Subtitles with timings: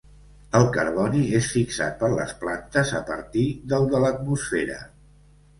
[0.59, 4.81] El carboni és fixat per les plantes a partir del de l'atmosfera.